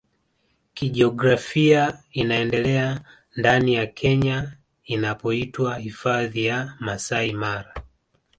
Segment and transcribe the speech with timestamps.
[0.73, 3.01] kijiografia inaendelea
[3.35, 7.77] ndani ya Kenya inapoitwa Hifadhi ya Masai Mara